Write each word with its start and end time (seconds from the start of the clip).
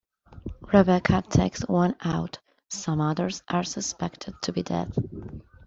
Rebecca 0.73 1.21
takes 1.21 1.61
one 1.67 1.95
out; 2.03 2.39
some 2.69 2.99
others 2.99 3.43
are 3.47 3.63
suspected 3.63 4.33
to 4.41 4.51
be 4.51 4.63
dead. 4.63 4.95